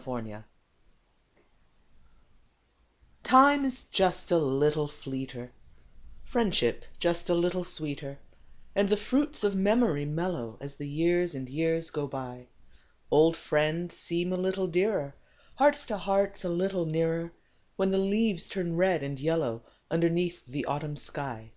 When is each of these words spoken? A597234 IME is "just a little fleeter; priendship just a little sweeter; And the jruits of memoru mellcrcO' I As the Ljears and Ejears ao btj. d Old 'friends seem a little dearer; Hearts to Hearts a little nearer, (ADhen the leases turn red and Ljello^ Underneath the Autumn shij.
A597234 0.00 0.42
IME 3.30 3.64
is 3.66 3.84
"just 3.84 4.30
a 4.32 4.38
little 4.38 4.88
fleeter; 4.88 5.50
priendship 6.26 6.84
just 6.98 7.28
a 7.28 7.34
little 7.34 7.64
sweeter; 7.64 8.18
And 8.74 8.88
the 8.88 8.96
jruits 8.96 9.44
of 9.44 9.52
memoru 9.52 10.06
mellcrcO' 10.08 10.56
I 10.62 10.64
As 10.64 10.76
the 10.76 10.88
Ljears 11.00 11.34
and 11.34 11.48
Ejears 11.48 11.94
ao 11.98 12.08
btj. 12.08 12.40
d 12.44 12.48
Old 13.10 13.36
'friends 13.36 13.94
seem 13.94 14.32
a 14.32 14.36
little 14.36 14.68
dearer; 14.68 15.14
Hearts 15.56 15.84
to 15.84 15.98
Hearts 15.98 16.44
a 16.44 16.48
little 16.48 16.86
nearer, 16.86 17.34
(ADhen 17.78 17.90
the 17.90 17.98
leases 17.98 18.48
turn 18.48 18.76
red 18.76 19.02
and 19.02 19.18
Ljello^ 19.18 19.60
Underneath 19.90 20.42
the 20.46 20.64
Autumn 20.64 20.94
shij. 20.94 21.50